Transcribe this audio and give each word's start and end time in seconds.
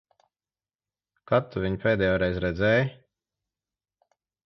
Kad 1.33 1.51
tu 1.53 1.63
viņu 1.67 1.81
pēdējoreiz 1.85 2.43
redzēji? 2.49 2.91